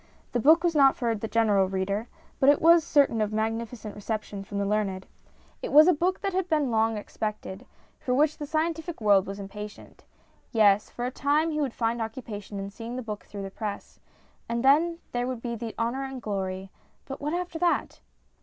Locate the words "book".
0.39-0.63, 5.93-6.19, 13.03-13.25